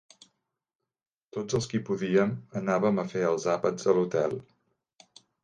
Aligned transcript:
Tots 1.37 1.57
els 1.59 1.67
qui 1.73 1.81
podíem 1.89 2.33
anàvem 2.63 3.03
a 3.03 3.07
fer 3.13 3.23
els 3.35 3.47
àpats 3.59 3.93
a 3.93 3.97
l'Hotel 4.01 4.37